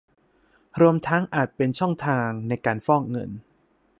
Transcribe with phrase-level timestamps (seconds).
[0.81, 3.31] รวมทั้งอาจเป็นช่องทางในการฟอกเงิน